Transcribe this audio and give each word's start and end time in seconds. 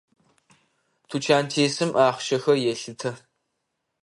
Тучантесым 1.09 1.91
ахъщэхэр 2.05 2.57
елъытэ. 2.71 3.11